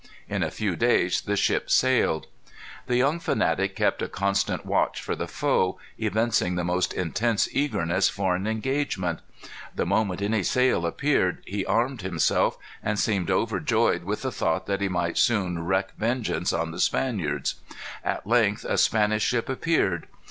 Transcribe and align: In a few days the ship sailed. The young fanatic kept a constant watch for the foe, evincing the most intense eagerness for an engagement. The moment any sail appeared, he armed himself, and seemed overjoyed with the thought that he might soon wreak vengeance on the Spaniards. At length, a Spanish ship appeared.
In 0.27 0.41
a 0.41 0.49
few 0.49 0.75
days 0.75 1.21
the 1.21 1.35
ship 1.35 1.69
sailed. 1.69 2.25
The 2.87 2.97
young 2.97 3.19
fanatic 3.19 3.75
kept 3.75 4.01
a 4.01 4.07
constant 4.07 4.65
watch 4.65 4.99
for 4.99 5.15
the 5.15 5.27
foe, 5.27 5.77
evincing 5.99 6.55
the 6.55 6.63
most 6.63 6.91
intense 6.93 7.47
eagerness 7.51 8.09
for 8.09 8.35
an 8.35 8.47
engagement. 8.47 9.19
The 9.75 9.85
moment 9.85 10.19
any 10.23 10.41
sail 10.41 10.87
appeared, 10.87 11.43
he 11.45 11.67
armed 11.67 12.01
himself, 12.01 12.57
and 12.81 12.97
seemed 12.99 13.29
overjoyed 13.29 14.03
with 14.03 14.23
the 14.23 14.31
thought 14.31 14.65
that 14.65 14.81
he 14.81 14.89
might 14.89 15.19
soon 15.19 15.59
wreak 15.67 15.91
vengeance 15.95 16.51
on 16.51 16.71
the 16.71 16.79
Spaniards. 16.79 17.61
At 18.03 18.25
length, 18.25 18.65
a 18.65 18.79
Spanish 18.79 19.21
ship 19.23 19.49
appeared. 19.49 20.07